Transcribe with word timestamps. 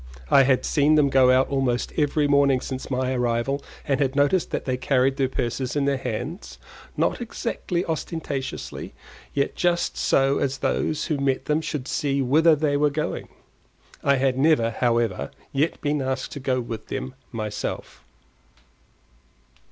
I 0.31 0.41
had 0.41 0.65
seen 0.65 0.95
them 0.95 1.09
go 1.11 1.29
out 1.29 1.47
almost 1.49 1.93
every 1.95 2.27
morning 2.27 2.59
since 2.59 2.89
my 2.89 3.13
arrival 3.13 3.63
and 3.87 3.99
had 3.99 4.15
noticed 4.15 4.49
that 4.49 4.65
they 4.65 4.75
carried 4.75 5.17
their 5.17 5.29
purses 5.29 5.75
in 5.75 5.85
their 5.85 5.99
hands, 5.99 6.57
not 6.97 7.21
exactly 7.21 7.85
ostentatiously, 7.85 8.95
yet 9.35 9.55
just 9.55 9.97
so 9.97 10.39
as 10.39 10.57
that 10.57 10.73
those 10.73 11.05
who 11.05 11.19
met 11.19 11.45
them 11.45 11.61
should 11.61 11.87
see 11.87 12.19
whither 12.19 12.55
they 12.55 12.77
were 12.77 12.89
going. 12.89 13.29
I 14.03 14.15
had 14.15 14.39
never, 14.39 14.71
however, 14.71 15.29
yet 15.53 15.79
been 15.81 16.01
asked 16.01 16.31
to 16.31 16.39
go 16.39 16.59
with 16.61 16.87
them 16.87 17.13
myself. 17.31 18.03